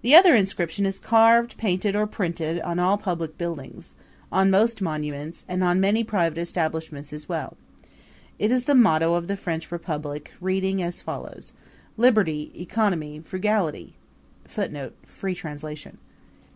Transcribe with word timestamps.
The 0.00 0.16
other 0.16 0.34
inscription 0.34 0.84
is 0.84 0.98
carved, 0.98 1.56
painted 1.56 1.94
or 1.94 2.08
printed 2.08 2.60
on 2.62 2.80
all 2.80 2.98
public 2.98 3.38
buildings, 3.38 3.94
on 4.32 4.50
most 4.50 4.82
monuments, 4.82 5.44
and 5.46 5.62
on 5.62 5.78
many 5.78 6.02
private 6.02 6.38
establishments 6.38 7.12
as 7.12 7.28
well. 7.28 7.56
It 8.40 8.50
is 8.50 8.64
the 8.64 8.74
motto 8.74 9.14
of 9.14 9.28
the 9.28 9.36
French 9.36 9.70
Republic, 9.70 10.32
reading 10.40 10.82
as 10.82 11.02
follows: 11.02 11.52
Liberality! 11.96 12.50
Economy! 12.60 13.20
Frugality! 13.24 13.94
[Footnote: 14.46 14.96
Free 15.06 15.36
translation. 15.36 15.98